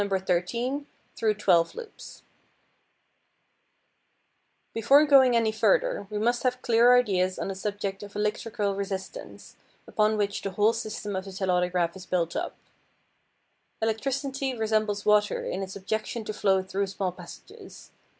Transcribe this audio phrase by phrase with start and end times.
[0.25, 2.23] 13, through twelve loops.
[4.73, 8.01] [Illustration: THE TELAUTOGRAPH] Before going any further we must have clear ideas on the subject
[8.01, 12.55] of electrical resistance, upon which the whole system of the telautograph is built up.
[13.79, 17.91] Electricity resembles water in its objection to flow through small passages.